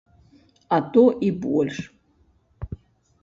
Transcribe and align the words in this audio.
А 0.77 0.77
то 0.95 1.03
і 1.27 1.29
больш. 1.43 1.77